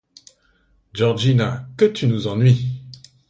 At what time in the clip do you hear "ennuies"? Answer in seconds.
2.25-2.81